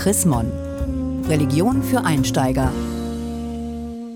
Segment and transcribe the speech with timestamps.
[0.00, 0.50] Chrismon.
[1.28, 2.72] Religion für Einsteiger.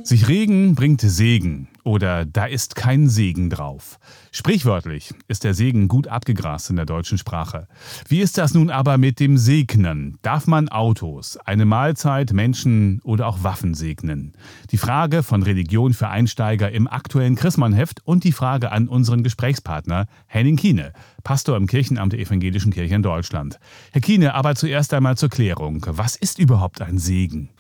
[0.03, 4.01] Sich regen bringt Segen oder da ist kein Segen drauf.
[4.33, 7.69] Sprichwörtlich ist der Segen gut abgegrast in der deutschen Sprache.
[8.09, 10.19] Wie ist das nun aber mit dem Segnen?
[10.23, 14.33] Darf man Autos, eine Mahlzeit, Menschen oder auch Waffen segnen?
[14.71, 20.07] Die Frage von Religion für Einsteiger im aktuellen Chrismannheft und die Frage an unseren Gesprächspartner
[20.27, 20.93] Henning Kiene,
[21.23, 23.61] Pastor im Kirchenamt der Evangelischen Kirche in Deutschland.
[23.93, 25.85] Herr Kiene, aber zuerst einmal zur Klärung.
[25.89, 27.51] Was ist überhaupt ein Segen?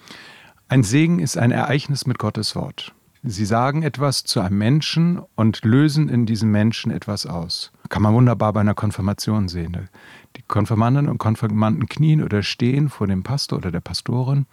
[0.69, 2.95] Ein Segen ist ein Ereignis mit Gottes Wort.
[3.27, 7.73] Sie sagen etwas zu einem Menschen und lösen in diesem Menschen etwas aus.
[7.88, 9.88] Kann man wunderbar bei einer Konfirmation sehen.
[10.37, 14.45] Die Konfirmanden und Konfirmanden knien oder stehen vor dem Pastor oder der Pastorin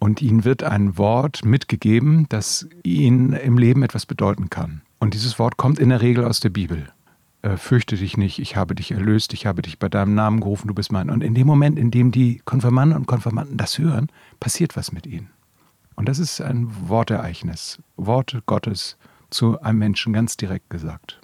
[0.00, 4.82] und ihnen wird ein Wort mitgegeben, das ihnen im Leben etwas bedeuten kann.
[4.98, 6.88] Und dieses Wort kommt in der Regel aus der Bibel
[7.42, 10.66] äh, fürchte dich nicht, ich habe dich erlöst, ich habe dich bei deinem Namen gerufen,
[10.66, 11.10] du bist mein.
[11.10, 14.08] Und in dem Moment, in dem die Konfirmanden und Konfirmanden das hören,
[14.40, 15.30] passiert was mit ihnen.
[15.98, 18.96] Und das ist ein Wortereignis, Worte Gottes
[19.30, 21.20] zu einem Menschen ganz direkt gesagt.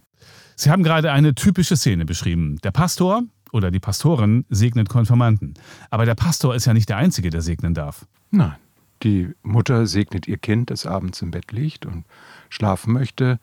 [0.56, 2.58] Sie haben gerade eine typische Szene beschrieben.
[2.64, 5.54] Der Pastor oder die Pastorin segnet Konfirmanden.
[5.90, 8.04] Aber der Pastor ist ja nicht der Einzige, der segnen darf.
[8.32, 8.56] Nein.
[9.04, 12.04] Die Mutter segnet ihr Kind, das abends im Bett liegt und
[12.48, 13.38] schlafen möchte.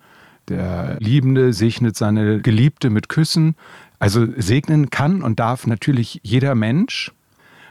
[0.49, 3.55] Der Liebende segnet seine Geliebte mit Küssen.
[3.99, 7.13] Also segnen kann und darf natürlich jeder Mensch.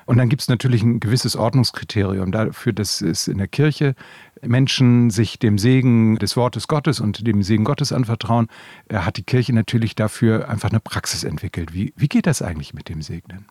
[0.06, 3.94] Und dann gibt es natürlich ein gewisses Ordnungskriterium dafür, dass es in der Kirche
[4.42, 8.48] Menschen sich dem Segen des Wortes Gottes und dem Segen Gottes anvertrauen,
[8.92, 11.74] hat die Kirche natürlich dafür einfach eine Praxis entwickelt.
[11.74, 13.46] Wie, wie geht das eigentlich mit dem Segnen?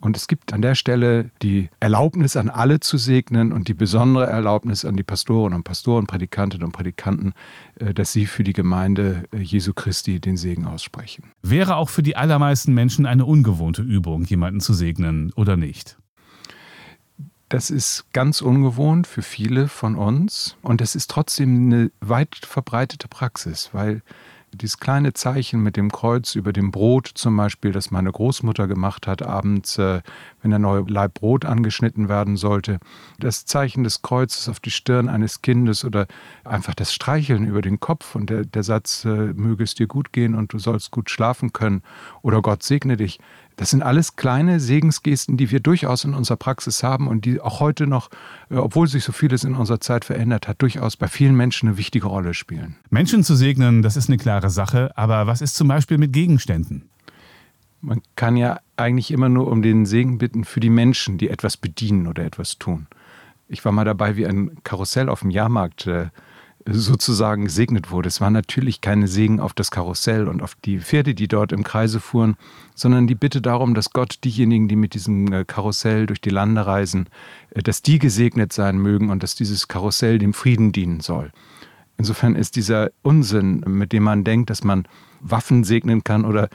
[0.00, 4.26] Und es gibt an der Stelle die Erlaubnis an alle zu segnen und die besondere
[4.26, 7.32] Erlaubnis an die Pastoren und Pastoren, Predikantinnen und Predikanten,
[7.80, 11.32] äh, dass sie für die Gemeinde äh, Jesu Christi den Segen aussprechen.
[11.42, 15.98] Wäre auch für die allermeisten Menschen eine ungewohnte Übung, jemanden zu segnen oder nicht?
[17.48, 23.08] Das ist ganz ungewohnt für viele von uns und es ist trotzdem eine weit verbreitete
[23.08, 24.02] Praxis, weil
[24.54, 29.06] dieses kleine Zeichen mit dem Kreuz über dem Brot zum Beispiel, das meine Großmutter gemacht
[29.06, 30.00] hat, abends, äh,
[30.42, 32.78] wenn der neue Leib Brot angeschnitten werden sollte,
[33.18, 36.06] das Zeichen des Kreuzes auf die Stirn eines Kindes oder
[36.44, 40.12] einfach das Streicheln über den Kopf und der, der Satz, äh, möge es dir gut
[40.12, 41.82] gehen und du sollst gut schlafen können
[42.22, 43.18] oder Gott segne dich,
[43.58, 47.58] das sind alles kleine Segensgesten, die wir durchaus in unserer Praxis haben und die auch
[47.58, 48.08] heute noch,
[48.50, 51.76] äh, obwohl sich so vieles in unserer Zeit verändert hat, durchaus bei vielen Menschen eine
[51.76, 52.76] wichtige Rolle spielen.
[52.88, 56.88] Menschen zu segnen, das ist eine klare Sache, aber was ist zum Beispiel mit Gegenständen?
[57.80, 61.56] Man kann ja eigentlich immer nur um den Segen bitten für die Menschen, die etwas
[61.56, 62.86] bedienen oder etwas tun.
[63.48, 66.06] Ich war mal dabei, wie ein Karussell auf dem Jahrmarkt äh,
[66.70, 68.08] sozusagen gesegnet wurde.
[68.08, 71.64] Es war natürlich keine Segen auf das Karussell und auf die Pferde, die dort im
[71.64, 72.36] Kreise fuhren,
[72.74, 76.66] sondern die Bitte darum, dass Gott diejenigen, die mit diesem äh, Karussell durch die Lande
[76.66, 77.08] reisen,
[77.50, 81.32] äh, dass die gesegnet sein mögen und dass dieses Karussell dem Frieden dienen soll.
[81.96, 84.86] Insofern ist dieser Unsinn, mit dem man denkt, dass man
[85.20, 86.48] Waffen segnen kann oder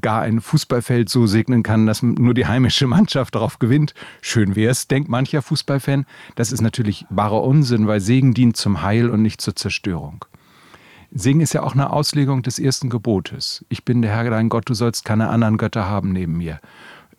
[0.00, 3.94] gar ein Fußballfeld so segnen kann, dass nur die heimische Mannschaft darauf gewinnt.
[4.20, 6.06] Schön wäre es, denkt mancher Fußballfan.
[6.34, 10.24] Das ist natürlich wahrer Unsinn, weil Segen dient zum Heil und nicht zur Zerstörung.
[11.12, 13.64] Segen ist ja auch eine Auslegung des ersten Gebotes.
[13.68, 16.60] Ich bin der Herr dein Gott, du sollst keine anderen Götter haben neben mir.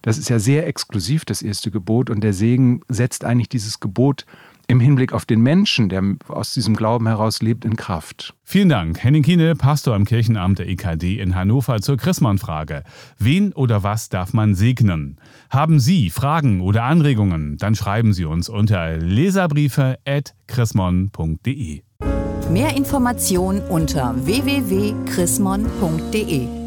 [0.02, 4.26] Das ist ja sehr exklusiv, das erste Gebot, und der Segen setzt eigentlich dieses Gebot
[4.68, 8.36] im Hinblick auf den Menschen, der aus diesem Glauben heraus lebt, in Kraft.
[8.44, 9.04] Vielen Dank.
[9.04, 12.84] Henning Kiene, Pastor im Kirchenamt der EKD in Hannover zur Chrismon-Frage.
[13.18, 15.18] Wen oder was darf man segnen?
[15.50, 17.58] Haben Sie Fragen oder Anregungen?
[17.58, 21.82] Dann schreiben Sie uns unter leserbriefe.chrismon.de.
[22.52, 26.67] Mehr Informationen unter www.chrismon.de